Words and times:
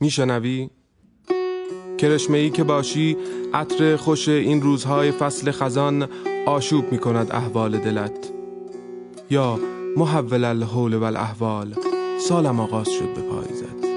میشنوی؟ 0.00 0.70
کرشمه 1.98 2.38
ای 2.38 2.50
که 2.50 2.64
باشی 2.64 3.16
عطر 3.54 3.96
خوش 3.96 4.28
این 4.28 4.62
روزهای 4.62 5.10
فصل 5.10 5.50
خزان 5.50 6.08
آشوب 6.46 6.92
می 6.92 6.98
کند 6.98 7.32
احوال 7.32 7.78
دلت. 7.78 8.30
یا 9.30 9.58
محول 9.96 10.44
الحول 10.44 10.94
و 10.94 11.02
الاحوال 11.02 11.74
سالم 12.20 12.60
آغاز 12.60 12.88
شد 12.88 13.14
به 13.14 13.20
پاییزت 13.20 13.90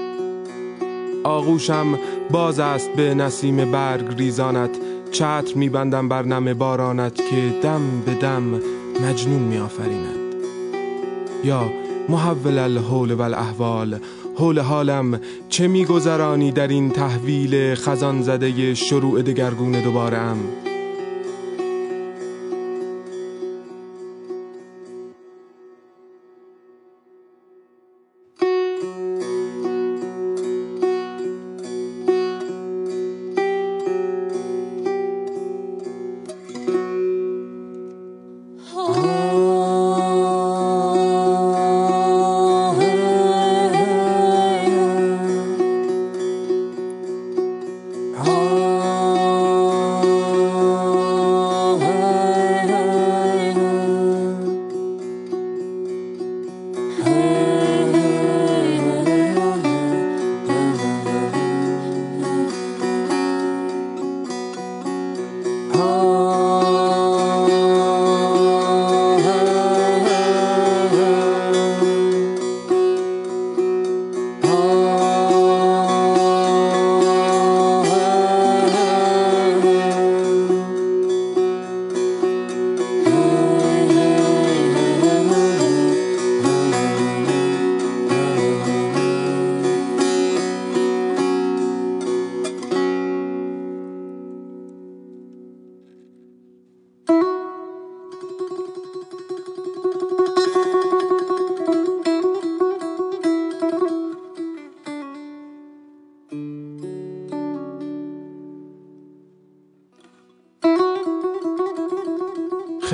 آغوشم 1.24 1.98
باز 2.30 2.58
است 2.58 2.90
به 2.90 3.14
نسیم 3.14 3.70
برگ 3.70 4.18
ریزانت 4.18 4.70
چتر 5.10 5.54
میبندم 5.54 6.08
بر 6.08 6.22
نم 6.22 6.54
بارانت 6.54 7.16
که 7.16 7.60
دم 7.62 8.00
به 8.06 8.14
دم 8.14 8.60
مجنون 9.02 9.42
میآفریند. 9.42 10.34
یا 11.44 11.72
محول 12.08 12.58
الحول 12.58 13.12
و 13.12 13.22
الاحوال 13.22 13.98
حول 14.36 14.58
حالم 14.58 15.20
چه 15.48 15.68
میگذرانی 15.68 16.52
در 16.52 16.68
این 16.68 16.90
تحویل 16.90 17.74
خزان 17.74 18.22
زده 18.22 18.74
شروع 18.74 19.22
دگرگون 19.22 19.72
دوباره 19.72 20.18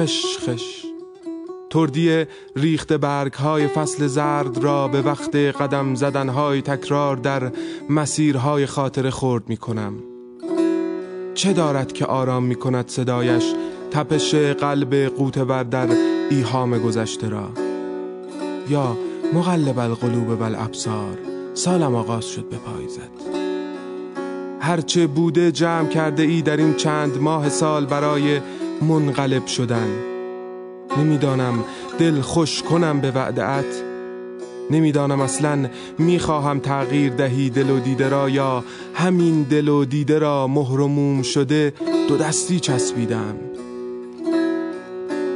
خش 0.01 0.39
خش. 0.39 0.85
تردی 1.71 2.25
ریخت 2.57 2.93
برگ 2.93 3.33
های 3.33 3.67
فصل 3.67 4.07
زرد 4.07 4.59
را 4.59 4.89
به 4.89 5.03
وقت 5.03 5.37
قدم 5.37 5.95
زدن 5.95 6.29
های 6.29 6.63
تکرار 6.63 7.17
در 7.17 7.53
مسیرهای 7.91 8.67
خاطر 8.67 9.11
خورد 9.11 9.49
می 9.49 9.57
کنم 9.57 9.95
چه 11.35 11.53
دارد 11.53 11.93
که 11.93 12.07
آرام 12.07 12.45
می 12.45 12.55
کند 12.55 12.89
صدایش 12.89 13.45
تپش 13.91 14.35
قلب 14.35 14.95
قوتور 14.95 15.63
در 15.63 15.89
ایهام 16.31 16.79
گذشته 16.79 17.29
را؟ 17.29 17.49
یا 18.69 18.97
مغلب 19.35 19.79
القلوب 19.79 20.41
و 20.41 20.43
الابصار 20.43 21.19
سالم 21.55 21.95
آغاز 21.95 22.29
شد 22.29 22.49
به 22.49 22.57
پاییزت 22.57 23.11
هرچه 24.61 25.07
بوده 25.07 25.53
جمع 25.53 25.89
کرده 25.89 26.23
ای 26.23 26.43
در 26.43 26.57
این 26.57 26.75
چند 26.75 27.21
ماه 27.21 27.49
سال 27.49 27.87
برای 27.87 28.41
منقلب 28.81 29.47
شدن. 29.47 29.89
نمی‌دانم 30.99 31.65
دل 31.99 32.21
خوش 32.21 32.63
کنم 32.63 33.01
به 33.01 33.11
وعدت 33.11 33.83
نمی‌دانم 34.71 35.21
اصلا 35.21 35.67
می‌خواهم 35.99 36.59
تغییر 36.59 37.13
دهی 37.13 37.51
دل 37.51 37.71
و 37.71 37.81
دیده 37.81 38.09
را 38.09 38.29
یا 38.29 38.65
همین 38.95 39.43
دل 39.43 39.69
و 39.69 39.85
دیده 39.85 40.19
را 40.19 40.47
مهرموم 40.47 41.23
شده 41.23 41.73
دو 42.09 42.17
دستی 42.17 42.61
چسبیدم. 42.61 43.35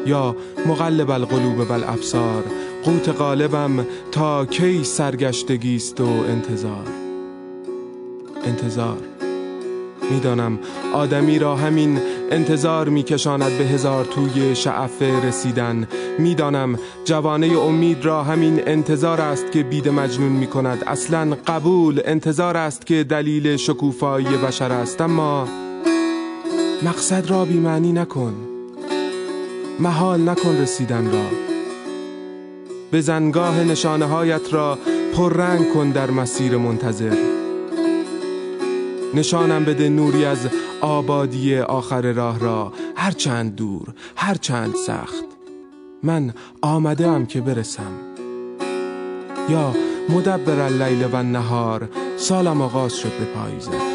یا 0.06 0.36
مقلب 0.66 1.10
القلوب 1.10 1.70
و 1.70 1.72
الابصار 1.72 2.44
قوت 2.84 3.08
قالبم 3.08 3.86
تا 4.12 4.46
کی 4.46 4.84
سرگشتگیست 4.84 6.00
و 6.00 6.06
انتظار. 6.06 6.86
انتظار. 8.44 8.98
می‌دانم 10.10 10.58
آدمی 10.94 11.38
را 11.38 11.56
همین 11.56 12.00
انتظار 12.34 12.88
میکشاند 12.88 13.58
به 13.58 13.64
هزار 13.64 14.04
توی 14.04 14.54
شعفه 14.54 15.26
رسیدن. 15.26 15.88
می‌دانم 16.18 16.78
جوانه 17.04 17.58
امید 17.58 18.04
را 18.04 18.24
همین 18.24 18.60
انتظار 18.66 19.20
است 19.20 19.52
که 19.52 19.62
بید 19.62 19.88
مجنون 19.88 20.32
می‌کند. 20.32 20.84
اصلا 20.86 21.36
قبول 21.46 22.00
انتظار 22.04 22.56
است 22.56 22.86
که 22.86 23.04
دلیل 23.04 23.56
شکوفایی 23.56 24.26
بشر 24.26 24.72
است. 24.72 25.00
اما 25.00 25.48
مقصد 26.82 27.30
را 27.30 27.44
بیمعنی 27.44 27.92
نکن. 27.92 28.34
محال 29.80 30.28
نکن 30.28 30.56
رسیدن 30.56 31.10
را. 31.12 31.24
به 32.90 33.00
زنگاه 33.00 33.64
نشانه 33.64 34.04
هایت 34.04 34.52
را 34.54 34.78
پررنگ 35.16 35.72
کن 35.72 35.90
در 35.90 36.10
مسیر 36.10 36.56
منتظر. 36.56 37.16
نشانم 39.14 39.64
بده 39.64 39.88
نوری 39.88 40.24
از 40.24 40.38
آبادی 40.84 41.58
آخر 41.58 42.12
راه 42.12 42.38
را 42.38 42.72
هر 42.96 43.10
چند 43.10 43.56
دور 43.56 43.94
هر 44.16 44.34
چند 44.34 44.74
سخت. 44.74 45.24
من 46.02 46.34
آمده 46.62 47.08
ام 47.08 47.26
که 47.26 47.40
برسم. 47.40 47.92
یا 49.48 49.74
مدبر 50.08 50.60
اللیل 50.60 51.08
و 51.12 51.22
نهار 51.22 51.88
سالم 52.16 52.60
آغاز 52.62 52.96
شد 52.96 53.12
به 53.18 53.24
پاییزت 53.24 53.94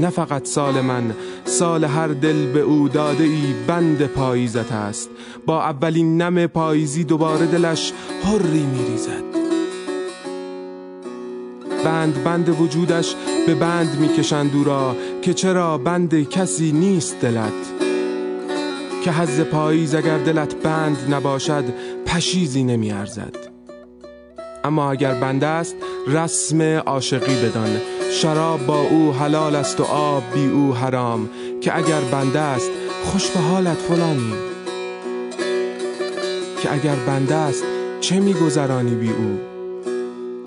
نه 0.00 0.10
فقط 0.10 0.46
سال 0.46 0.80
من 0.80 1.14
سال 1.44 1.84
هر 1.84 2.08
دل 2.08 2.52
به 2.52 2.60
او 2.60 2.88
داده 2.88 3.24
ای 3.24 3.54
بند 3.66 4.06
پاییزت 4.06 4.72
است. 4.72 5.10
با 5.46 5.62
اولین 5.62 6.22
نم 6.22 6.46
پاییزی 6.46 7.04
دوباره 7.04 7.46
دلش 7.46 7.92
حری 8.24 8.62
میریزد. 8.62 9.28
بند 11.84 12.24
بند 12.24 12.48
وجودش 12.48 13.14
به 13.46 13.54
بند 13.54 13.98
می‌کشند 14.00 14.54
او 14.54 14.64
را. 14.64 14.96
که 15.28 15.34
چرا 15.34 15.78
بند 15.78 16.28
کسی 16.28 16.72
نیست 16.72 17.20
دلت؟ 17.20 17.52
که 19.04 19.12
حز 19.12 19.40
پاییز 19.40 19.94
اگر 19.94 20.18
دلت 20.18 20.54
بند 20.54 21.14
نباشد 21.14 21.64
پشیزی 22.06 22.62
نمیارزد. 22.62 23.34
اما 24.64 24.90
اگر 24.90 25.14
بند 25.14 25.44
است 25.44 25.76
رسم 26.06 26.62
عاشقی 26.62 27.42
بدان. 27.42 27.80
شراب 28.12 28.66
با 28.66 28.80
او 28.80 29.12
حلال 29.12 29.56
است 29.56 29.80
و 29.80 29.84
آب 29.84 30.22
بی 30.34 30.46
او 30.46 30.74
حرام. 30.74 31.28
که 31.60 31.76
اگر 31.76 32.00
بنده 32.00 32.40
است 32.40 32.70
خوش 33.04 33.30
به 33.30 33.40
حالت 33.40 33.76
فلانی. 33.76 34.32
که 36.62 36.72
اگر 36.72 36.96
بنده 37.06 37.34
است 37.34 37.64
چه 38.00 38.20
میگذرانی 38.20 38.94
بی 38.94 39.10
او؟ 39.10 39.47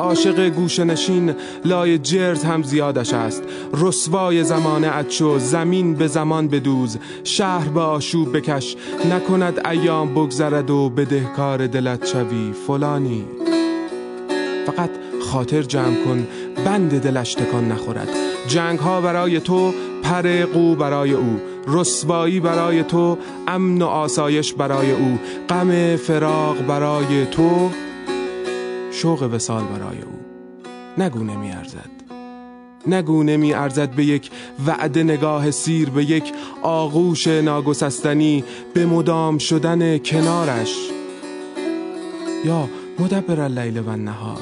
عاشق 0.02 0.50
گوشنشین 0.50 1.34
لای 1.66 1.98
جرد 1.98 2.44
هم 2.44 2.64
زیادش 2.64 3.14
است. 3.14 3.44
رسوای 3.74 4.44
زمانه 4.44 4.98
اچو 4.98 5.40
زمین 5.40 5.96
به 5.96 6.08
زمان 6.08 6.48
بدوز. 6.48 6.98
شهر 7.24 7.68
به 7.68 7.80
آشوب 7.80 8.38
بکش 8.38 8.76
نکند 9.12 9.68
ایام 9.68 10.14
بگذرد 10.14 10.70
و 10.70 10.90
بدهکار 10.90 11.68
دلت 11.68 12.08
شوی 12.08 12.52
فلانی. 12.68 13.26
فقط 14.66 14.90
خاطر 15.22 15.62
جمع 15.62 15.96
کن 16.06 16.28
بند 16.66 17.02
دلش 17.02 17.34
تکان 17.34 17.72
نخورد. 17.72 18.10
جنگ 18.48 18.80
ها 18.80 19.02
برای 19.02 19.40
تو 19.40 19.74
پر 20.04 20.46
قو 20.46 20.76
برای 20.76 21.14
او. 21.14 21.42
رسوایی 21.68 22.40
برای 22.40 22.84
تو 22.84 23.18
امن 23.48 23.82
و 23.82 23.86
آسایش 23.86 24.54
برای 24.54 24.92
او. 24.92 25.20
غم 25.50 25.96
فراق 25.96 26.62
برای 26.68 27.26
تو. 27.26 27.70
شوق 29.02 29.24
وسال 29.34 29.64
برای 29.64 29.98
او. 30.02 30.20
نگو 30.98 31.24
نمی 31.24 31.52
ارزد. 31.52 31.90
نگو 32.88 33.24
نمی 33.24 33.54
ارزد 33.54 33.90
به 33.90 34.06
یک 34.06 34.32
وعده 34.68 35.04
نگاه 35.04 35.52
سیر 35.52 35.90
به 35.90 36.04
یک 36.04 36.34
آغوش 36.62 37.28
ناگسستنی 37.28 38.44
به 38.74 38.86
مدام 38.86 39.38
شدن 39.38 39.98
کنارش. 39.98 40.76
یا 42.46 42.70
مدبر 43.00 43.40
اللیل 43.40 43.78
و 43.78 43.96
نهار 43.96 44.42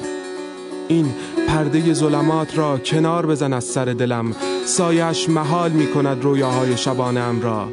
این 0.88 1.14
پرده 1.48 1.94
ظلمات 1.94 2.58
را 2.58 2.78
کنار 2.78 3.26
بزن 3.26 3.52
از 3.52 3.64
سر 3.64 3.84
دلم. 3.84 4.34
سایش 4.64 5.28
محال 5.28 5.70
می 5.70 5.86
کند 5.86 6.24
رویاهای 6.24 6.76
شبانم 6.76 7.40
را. 7.40 7.68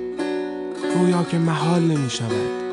رویا 0.96 1.24
که 1.24 1.38
محال 1.38 1.82
نمی 1.82 2.10
شود. 2.10 2.67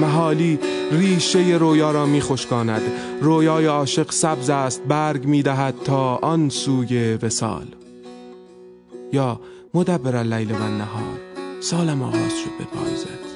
محالی 0.00 0.58
ریشه 0.92 1.38
رویا 1.38 1.90
را 1.90 2.06
می 2.06 2.20
خشکاند. 2.20 2.82
رویای 3.20 3.66
عاشق 3.66 4.12
سبز 4.12 4.50
است 4.50 4.82
برگ 4.82 5.24
می 5.24 5.42
دهد 5.42 5.74
تا 5.84 6.16
آن 6.16 6.48
سوی 6.48 7.14
وسال 7.22 7.66
یا 9.12 9.40
مدبر 9.74 10.16
اللیل 10.16 10.52
و 10.52 10.68
نهار 10.68 11.20
سالم 11.60 12.02
آغاز 12.02 12.38
شد 12.44 12.50
به 12.58 12.64
پایزد 12.64 13.30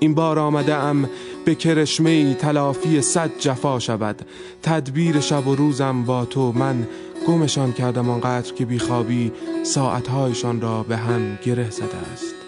این 0.00 0.14
بار 0.14 0.38
آمده 0.38 0.74
ام 0.74 1.08
به 1.44 1.54
کرشمه 1.54 2.34
تلافی 2.34 3.00
صد 3.00 3.30
جفا 3.38 3.78
شود. 3.78 4.22
تدبیر 4.62 5.20
شب 5.20 5.46
و 5.46 5.54
روزم 5.54 6.04
با 6.04 6.24
تو 6.24 6.52
من 6.52 6.88
گمشان 7.28 7.72
کردم 7.72 8.10
آنقدر 8.10 8.52
که 8.52 8.64
بیخوابی 8.64 9.32
ساعتهایشان 9.62 10.60
را 10.60 10.82
به 10.82 10.96
هم 10.96 11.38
گره 11.44 11.70
زده 11.70 11.96
است. 12.12 12.41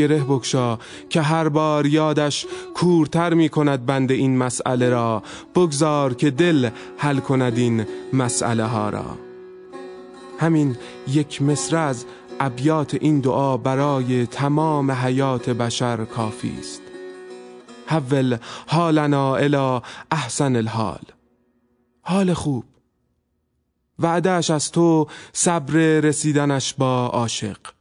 گره 0.00 0.24
بکشا 0.24 0.78
که 1.08 1.20
هر 1.20 1.48
بار 1.48 1.86
یادش 1.86 2.46
کورتر 2.74 3.34
می 3.34 3.48
کند 3.48 3.86
بند 3.86 4.12
این 4.12 4.38
مسئله 4.38 4.88
را. 4.88 5.22
بگذار 5.54 6.14
که 6.14 6.30
دل 6.30 6.70
حل 6.98 7.20
کند 7.20 7.58
این 7.58 7.86
مسئله 8.12 8.64
ها 8.64 8.88
را. 8.90 9.18
همین 10.38 10.76
یک 11.08 11.42
مصر 11.42 11.76
از 11.76 12.04
ابیات 12.40 12.94
این 12.94 13.20
دعا 13.20 13.56
برای 13.56 14.26
تمام 14.26 14.90
حیات 14.90 15.50
بشر 15.50 16.04
کافی 16.04 16.56
است. 16.58 16.82
حول 17.86 18.36
حالنا 18.66 19.36
الی 19.36 19.80
احسن 20.10 20.56
الحال. 20.56 21.04
حال 22.02 22.34
خوب. 22.34 22.64
وعدهش 23.98 24.50
از 24.50 24.72
تو 24.72 25.06
صبر 25.32 26.00
رسیدنش 26.00 26.74
با 26.74 27.06
عاشق. 27.06 27.79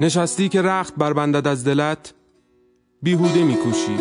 نشستی 0.00 0.48
که 0.48 0.62
رخت 0.62 0.94
بربندد 0.96 1.46
از 1.46 1.64
دلت؟ 1.64 2.14
بیهوده 3.02 3.44
میکوشی. 3.44 3.96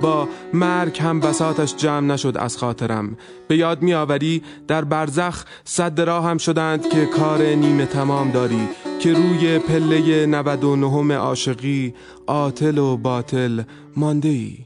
با 0.00 0.28
مرگ 0.52 1.00
هم 1.00 1.20
بساتش 1.20 1.76
جمع 1.76 2.06
نشد 2.06 2.36
از 2.38 2.56
خاطرم. 2.56 3.16
به 3.48 3.56
یاد 3.56 3.82
میآوری 3.82 4.42
در 4.68 4.84
برزخ 4.84 5.44
صد 5.64 6.00
راه 6.00 6.24
هم 6.24 6.38
شدند 6.38 6.88
که 6.88 7.06
کار 7.06 7.42
نیمه 7.42 7.86
تمام 7.86 8.30
داری 8.30 8.68
که 9.00 9.12
روی 9.12 9.58
پله 9.58 10.26
99 10.26 11.14
عاشقی 11.14 11.94
عاطل 12.26 12.78
و 12.78 12.96
باطل 12.96 13.62
مانده 13.96 14.28
ای 14.28 14.58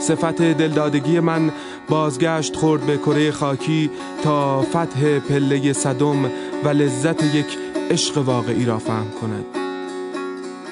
صفت 0.00 0.42
دلدادگی 0.42 1.20
من 1.20 1.52
بازگشت 1.88 2.56
خورد 2.56 2.86
به 2.86 2.96
کره 2.96 3.30
خاکی 3.30 3.90
تا 4.22 4.62
فتح 4.62 5.18
پله 5.18 5.72
صدم 5.72 6.24
و 6.64 6.68
لذت 6.68 7.34
یک 7.34 7.46
عشق 7.90 8.18
واقعی 8.18 8.64
را 8.64 8.78
فهم 8.78 9.10
کند. 9.20 9.44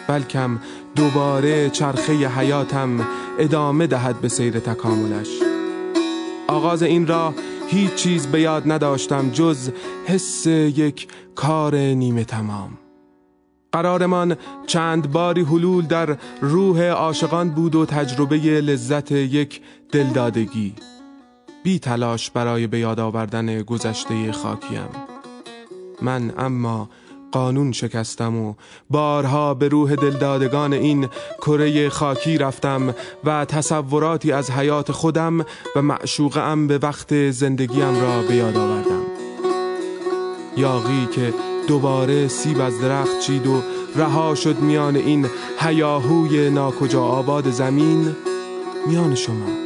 بلکم 0.09 0.59
دوباره 0.97 1.71
چرخه 1.71 2.13
حیاتم 2.13 3.07
ادامه 3.39 3.87
دهد 3.87 4.21
به 4.21 4.29
سیر 4.29 4.59
تکاملش. 4.59 5.29
آغاز 6.49 6.83
این 6.83 7.07
راه 7.07 7.35
هیچ 7.69 7.95
چیز 7.95 8.27
به 8.27 8.41
یاد 8.41 8.73
نداشتم 8.73 9.31
جز 9.31 9.71
حس 10.07 10.47
یک 10.47 11.09
کار 11.35 11.77
نیمه 11.77 12.25
تمام. 12.25 12.71
قرارمان 13.73 14.37
چند 14.67 15.13
باری 15.13 15.43
حلول 15.43 15.87
در 15.87 16.17
روح 16.41 16.83
عاشقان 16.83 17.51
بود 17.51 17.75
و 17.75 17.87
تجربه 17.87 18.37
لذت 18.37 19.13
یک 19.13 19.61
دلدادگی. 19.93 20.75
بی 21.65 21.79
تلاش 21.79 22.31
برای 22.31 22.67
به 22.67 22.79
یاد 22.79 23.01
آوردن 23.01 23.63
گذشته 23.63 24.33
خاکیم. 24.33 24.89
من 26.03 26.33
اما 26.39 26.89
قانون 27.33 27.73
شکستم 27.73 28.37
و 28.37 28.55
بارها 28.91 29.55
به 29.55 29.69
روح 29.69 29.95
دلدادگان 29.95 30.73
این 30.73 31.09
کره 31.39 31.89
خاکی 31.89 32.39
رفتم 32.39 32.95
و 33.25 33.45
تصوراتی 33.45 34.33
از 34.33 34.51
حیات 34.51 34.93
خودم 34.93 35.41
و 35.77 35.83
معشوقم 35.83 36.67
به 36.67 36.79
وقت 36.79 37.31
زندگیم 37.31 38.01
را 38.01 38.23
به 38.23 38.35
یاد 38.35 38.57
آوردم. 38.57 39.03
یاقی 40.57 41.09
که 41.13 41.35
دوباره 41.69 42.29
سیب 42.29 42.61
از 42.61 42.81
درخت 42.81 43.21
چید 43.21 43.47
و 43.47 43.63
رها 43.97 44.35
شد 44.35 44.59
میان 44.59 44.97
این 44.97 45.27
هیاهوی 45.59 46.51
ناکجا 46.51 47.03
آباد 47.03 47.51
زمین 47.51 48.17
میان 48.87 49.15
شما. 49.15 49.66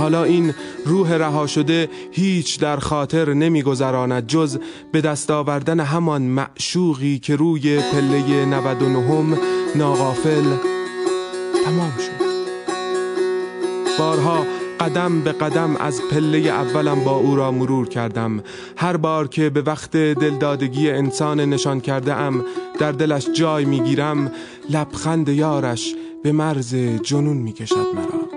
حالا 0.00 0.24
این 0.24 0.54
روح 0.86 1.12
رها 1.12 1.46
شده 1.46 1.88
هیچ 2.12 2.60
در 2.60 2.76
خاطر 2.76 3.32
نمیگذراند 3.32 4.26
جز 4.26 4.58
به 4.92 5.00
دست 5.00 5.30
آوردن 5.30 5.80
همان 5.80 6.22
معشوقی 6.22 7.18
که 7.18 7.36
روی 7.36 7.80
پله 7.80 8.44
99 8.44 9.38
ناغافل 9.74 10.44
تمام 11.64 11.92
شد. 11.98 12.20
بارها 13.98 14.46
قدم 14.80 15.20
به 15.20 15.32
قدم 15.32 15.76
از 15.76 16.02
پله 16.10 16.38
اولم 16.38 17.04
با 17.04 17.16
او 17.16 17.36
را 17.36 17.50
مرور 17.50 17.88
کردم. 17.88 18.42
هر 18.76 18.96
بار 18.96 19.28
که 19.28 19.50
به 19.50 19.62
وقت 19.62 19.96
دلدادگی 19.96 20.90
انسان 20.90 21.40
نشان 21.40 21.80
کرده 21.80 22.14
ام 22.14 22.44
در 22.78 22.92
دلش 22.92 23.26
جای 23.34 23.64
می‌گیرم 23.64 24.32
لبخند 24.70 25.28
یارش 25.28 25.94
به 26.22 26.32
مرز 26.32 26.74
جنون 27.02 27.36
می‌کشد 27.36 27.86
مرا. 27.94 28.29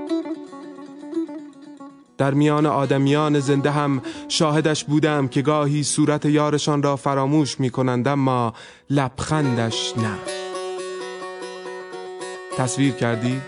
در 2.23 2.33
میان 2.33 2.65
آدمیان 2.65 3.39
زنده 3.39 3.71
هم 3.71 4.01
شاهدش 4.27 4.83
بودم 4.83 5.27
که 5.27 5.41
گاهی 5.41 5.83
صورت 5.83 6.25
یارشان 6.25 6.83
را 6.83 6.95
فراموش 6.95 7.59
می 7.59 7.69
کنند 7.69 8.07
اما 8.07 8.53
لبخندش 8.89 9.93
نه 9.97 10.17
تصویر 12.57 12.93
کردی؟ 12.93 13.41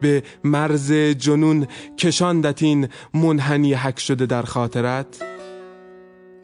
به 0.00 0.22
مرز 0.44 0.92
جنون 0.92 1.66
کشاندت 1.98 2.62
این 2.62 2.88
منحنی 3.14 3.74
حک 3.74 4.00
شده 4.00 4.26
در 4.26 4.42
خاطرت؟ 4.42 5.22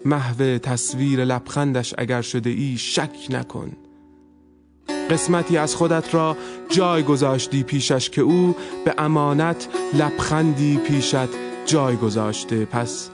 محو 0.05 0.59
تصویر 0.59 1.25
لبخندش 1.25 1.95
اگر 1.99 2.23
شده 2.23 2.51
ای 2.51 2.77
شک 2.79 3.17
نکن 3.31 3.73
قسمتی 5.11 5.57
از 5.57 5.75
خودت 5.75 6.15
را 6.15 6.37
جای 6.69 7.03
گذاشتی 7.03 7.63
پیشش 7.63 8.11
که 8.11 8.21
او 8.21 8.57
به 8.85 8.95
امانت 8.99 9.69
لبخندی 9.95 10.77
پیشت 10.77 11.29
جای 11.67 11.97
گذاشته. 11.97 12.65
پس 12.65 13.11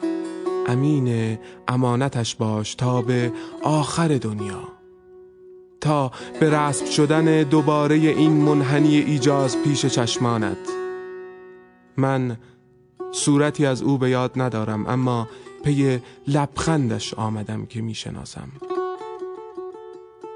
امین 0.66 1.38
امانتش 1.68 2.34
باش 2.34 2.74
تا 2.74 3.02
به 3.02 3.32
آخر 3.62 4.08
دنیا. 4.08 4.68
تا 5.80 6.10
به 6.40 6.50
رسم 6.50 6.86
شدن 6.86 7.42
دوباره 7.42 7.94
این 7.94 8.32
منحنی 8.32 8.96
ایجاز 8.96 9.56
پیش 9.62 9.86
چشمانت. 9.86 10.58
من 11.96 12.36
صورتی 13.12 13.66
از 13.66 13.82
او 13.82 13.98
به 13.98 14.10
یاد 14.10 14.32
ندارم 14.36 14.86
اما 14.86 15.28
پی 15.64 16.00
لبخندش 16.28 17.14
آمدم 17.14 17.66
که 17.66 17.82
می‌شناسم. 17.82 18.48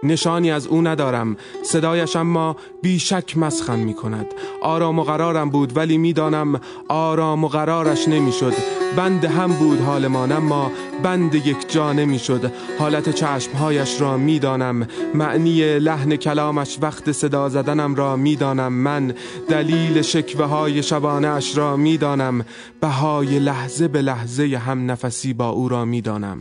نشانی 0.03 0.51
از 0.51 0.67
او 0.67 0.83
ندارم. 0.83 1.37
صدایش 1.63 2.17
اما 2.17 2.57
بیشک 2.83 3.39
مسخن 3.39 3.79
می 3.79 3.95
کند 3.95 4.27
آرام 4.63 4.99
و 4.99 5.03
قرارم 5.03 5.51
بود 5.51 5.77
ولی 5.77 5.99
می‌دانم 5.99 6.61
آرام 6.89 7.45
و 7.45 7.49
قرارش 7.49 8.09
نمی‌شد. 8.09 8.53
بند 8.97 9.25
هم 9.25 9.53
بود 9.53 9.81
حالمان 9.81 10.33
اما 10.33 10.71
بند 11.03 11.35
یک 11.35 11.73
جا 11.73 11.93
نمی‌شد. 11.93 12.53
حالت 12.79 13.11
چشمهایش 13.11 14.01
را 14.01 14.17
می‌دانم. 14.17 14.87
معنی 15.15 15.79
لحن 15.79 16.17
کلامش 16.17 16.79
وقت 16.83 17.13
صدا 17.13 17.49
زدنم 17.49 17.95
را 17.95 18.17
می‌دانم. 18.17 18.73
من 18.73 19.15
دلیل 19.49 20.03
شکوه 20.03 20.45
های 20.45 20.83
شبانه 20.83 21.29
اش 21.29 21.57
را 21.57 21.77
می‌دانم. 21.77 22.45
بهای 22.81 23.39
لحظه 23.39 23.89
به 23.89 24.03
لحظه 24.03 24.61
هم 24.67 24.91
نفسی 24.91 25.33
با 25.33 25.49
او 25.49 25.69
را 25.69 25.85
می‌دانم. 25.85 26.39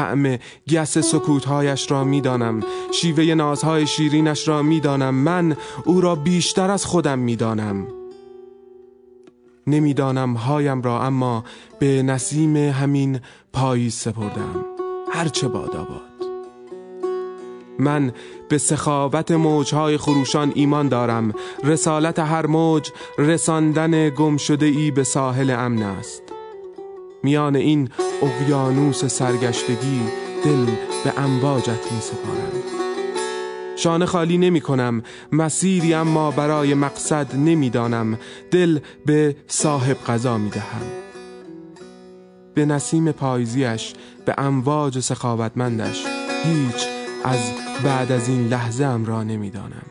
طعم 0.00 0.38
گس 0.72 0.98
سکوتهایش 0.98 1.90
را 1.90 2.04
می‌دانم. 2.04 2.60
شیوه 2.92 3.34
نازهای 3.34 3.86
شیرینش 3.86 4.48
را 4.48 4.62
می‌دانم. 4.62 5.14
من 5.14 5.56
او 5.84 6.00
را 6.00 6.14
بیشتر 6.14 6.70
از 6.70 6.84
خودم 6.84 7.18
می‌دانم. 7.18 7.86
نمی‌دانم 9.66 10.34
هایم 10.34 10.82
را 10.82 11.02
اما 11.02 11.44
به 11.78 12.02
نسیم 12.02 12.56
همین 12.56 13.20
پاییز 13.52 13.94
سپردم. 13.94 14.64
هرچه 15.12 15.48
باد 15.48 15.76
آباد. 15.76 16.00
من 17.78 18.12
به 18.48 18.58
سخاوت 18.58 19.30
موجهای 19.30 19.96
خروشان 19.96 20.52
ایمان 20.54 20.88
دارم. 20.88 21.32
رسالت 21.64 22.18
هر 22.18 22.46
موج 22.46 22.90
رساندن 23.18 24.08
گم 24.08 24.36
شده 24.36 24.66
ای 24.66 24.90
به 24.90 25.04
ساحل 25.04 25.50
امن 25.50 25.82
است. 25.82 26.22
میان 27.22 27.56
این 27.56 27.88
اقیانوس 28.22 29.04
سرگشتگی 29.04 30.00
دل 30.44 30.64
به 31.04 31.20
امواجت 31.20 31.92
می 31.92 32.00
سپارم 32.00 32.80
شانه 33.76 34.06
خالی 34.06 34.38
نمی 34.38 34.60
کنم 34.60 35.02
مسیری 35.32 35.94
اما 35.94 36.30
برای 36.30 36.74
مقصد 36.74 37.36
نمی‌دانم. 37.36 38.18
دل 38.50 38.78
به 39.06 39.36
صاحب 39.46 39.96
قضا 40.06 40.38
می 40.38 40.50
دهم 40.50 40.82
به 42.54 42.64
نسیم 42.64 43.12
پاییزیش 43.12 43.92
به 44.24 44.34
امواج 44.38 45.00
سخاوتمندش 45.00 46.04
هیچ 46.44 46.86
از 47.24 47.52
بعد 47.84 48.12
از 48.12 48.28
این 48.28 48.48
لحظه 48.48 48.84
ام 48.84 49.06
را 49.06 49.22
نمی‌دانم. 49.22 49.86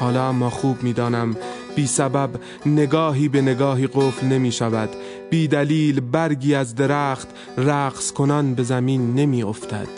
حالا 0.00 0.28
اما 0.28 0.50
خوب 0.50 0.82
می‌دانم 0.82 1.36
بی 1.76 1.86
سبب 1.86 2.30
نگاهی 2.66 3.28
به 3.28 3.42
نگاهی 3.42 3.86
قفل 3.86 4.26
نمی 4.26 4.52
شود 4.52 4.88
بی 5.30 5.48
دلیل 5.48 6.00
برگی 6.00 6.54
از 6.54 6.74
درخت 6.74 7.28
رقص 7.58 8.12
کنان 8.12 8.54
به 8.54 8.62
زمین 8.62 9.14
نمی 9.14 9.42
افتد. 9.42 9.88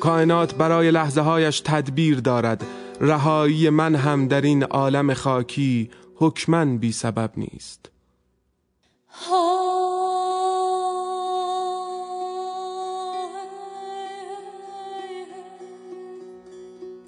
کائنات 0.00 0.54
برای 0.54 0.90
لحظه 0.90 1.20
هایش 1.20 1.60
تدبیر 1.60 2.20
دارد. 2.20 2.66
رهایی 3.00 3.70
من 3.70 3.94
هم 3.94 4.28
در 4.28 4.40
این 4.40 4.62
عالم 4.62 5.14
خاکی 5.14 5.90
حکمن 6.14 6.78
بی 6.78 6.92
سبب 6.92 7.30
نیست. 7.36 7.90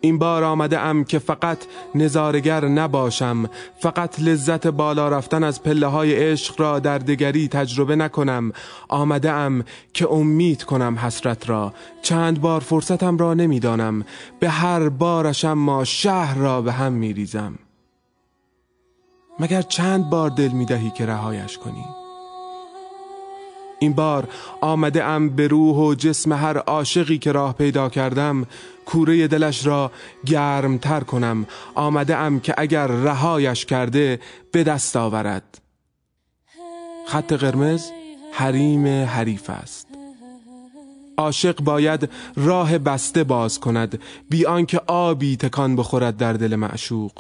این 0.04 0.18
بار 0.18 0.44
آمده 0.44 0.78
ام 0.78 1.04
که 1.04 1.18
فقط 1.18 1.59
نظارگر 1.94 2.64
نباشم 2.64 3.50
فقط 3.78 4.21
لذت 4.21 4.66
بالا 4.66 5.09
رفتن 5.09 5.44
از 5.44 5.62
پله 5.62 5.87
های 5.87 6.14
عشق 6.14 6.61
را 6.61 6.78
در 6.78 6.99
دگری 6.99 7.49
تجربه 7.49 7.97
نکنم. 7.97 8.52
آمده 8.88 9.30
ام 9.30 9.64
که 9.92 10.12
امید 10.12 10.62
کنم 10.62 10.99
حسرت 10.99 11.49
را. 11.49 11.73
چند 12.02 12.40
بار 12.40 12.61
فرصتم 12.61 13.18
را 13.18 13.35
نمی‌دانم. 13.35 14.04
به 14.40 14.49
هر 14.49 14.88
بارشم 14.88 15.52
ما 15.52 15.85
شهر 15.85 16.38
را 16.38 16.62
به 16.62 16.73
هم 16.73 16.92
میریزم. 16.92 17.59
مگر 19.40 19.62
چند 19.62 20.11
بار 20.11 20.30
دل 20.30 20.49
می‌دهی 20.49 20.90
که 20.90 21.06
رهایش 21.06 21.59
کنی؟ 21.59 21.85
این 23.78 23.92
بار 23.92 24.28
آمده 24.61 25.04
ام 25.04 25.28
به 25.28 25.49
روح 25.49 25.76
و 25.76 25.94
جسم 25.94 26.32
هر 26.32 26.59
عاشقی 26.59 27.18
که 27.18 27.32
راه 27.32 27.54
پیدا 27.54 27.88
کردم 27.88 28.47
کوره 28.87 29.29
دلش 29.29 29.67
را 29.67 29.93
گرمتر 30.27 31.01
کنم. 31.01 31.47
آمده 31.75 32.17
ام 32.17 32.41
که 32.41 32.55
اگر 32.57 32.87
رهایش 32.87 33.67
کرده 33.67 34.21
به 34.53 34.65
دست 34.65 34.97
آورد. 34.97 35.59
خط 37.09 37.33
قرمز 37.33 37.91
حریم 38.33 38.87
حریف 38.87 39.51
است. 39.51 39.87
عاشق 41.17 41.61
باید 41.61 42.11
راه 42.37 42.79
بسته 42.79 43.25
باز 43.25 43.61
کند. 43.61 44.01
بی 44.31 44.47
آنکه 44.47 44.81
آبی 44.87 45.37
تکان 45.37 45.77
بخورد 45.77 46.17
در 46.17 46.33
دل 46.33 46.57
معشوق. 46.57 47.12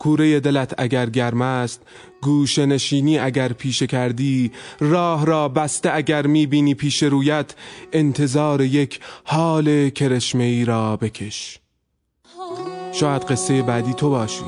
کوره 0.00 0.40
دلت 0.40 0.74
اگر 0.78 1.10
گرم 1.10 1.42
است 1.42 1.82
گوش 2.22 2.58
نشینی 2.58 3.18
اگر 3.18 3.52
پیش 3.52 3.82
کردی 3.82 4.52
راه 4.80 5.26
را 5.26 5.48
بسته 5.48 5.90
اگر 5.94 6.26
می‌بینی 6.26 6.74
پیش 6.74 7.02
رویت 7.02 7.54
انتظار 7.92 8.60
یک 8.60 9.00
حال 9.24 9.88
کرشمه 9.88 10.44
ای 10.44 10.64
را 10.64 10.96
بکش. 10.96 11.58
شاید 12.92 13.22
قصه 13.22 13.62
بعدی 13.62 13.94
تو 13.94 14.10
باشی. 14.10 14.44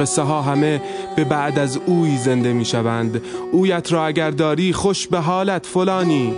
قصه 0.00 0.22
ها 0.22 0.42
همه 0.42 0.82
به 1.16 1.24
بعد 1.24 1.58
از 1.58 1.76
اوی 1.86 2.16
زنده 2.16 2.52
می 2.52 2.64
شوند 2.64 3.22
اویت 3.52 3.92
را 3.92 4.06
اگر 4.06 4.30
داری 4.30 4.72
خوش 4.72 5.06
به 5.06 5.18
حالت 5.18 5.66
فلانی. 5.66 6.34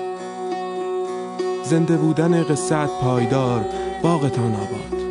زنده 1.64 1.97
بودن 1.97 2.43
قصت 2.43 3.00
پایدار 3.00 3.64
باغتان 4.02 4.54
آباد. 4.54 5.03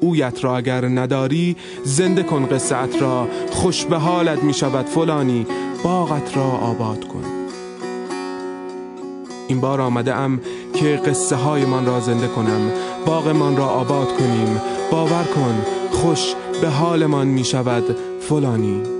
اویت 0.00 0.44
را 0.44 0.56
اگر 0.56 0.84
نداری 0.88 1.56
زنده 1.84 2.22
کن 2.22 2.46
قصت 2.46 3.02
را. 3.02 3.28
خوش 3.50 3.84
به 3.84 3.96
حالت 3.96 4.42
می 4.42 4.54
شود 4.54 4.86
فلانی. 4.86 5.46
باغت 5.84 6.36
را 6.36 6.44
آباد 6.44 7.08
کن. 7.08 7.24
این 9.48 9.60
بار 9.60 9.80
آمده 9.80 10.14
ام 10.14 10.40
که 10.74 11.00
قصه 11.06 11.36
های 11.36 11.64
من 11.64 11.86
را 11.86 12.00
زنده 12.00 12.26
کنم. 12.26 12.70
باغ 13.06 13.28
من 13.28 13.56
را 13.56 13.66
آباد 13.66 14.16
کنیم. 14.16 14.60
باور 14.90 15.24
کن 15.24 15.64
خوش 15.90 16.34
به 16.60 16.68
حالمان 16.68 17.26
می 17.26 17.44
شود 17.44 17.96
فلانی. 18.20 18.97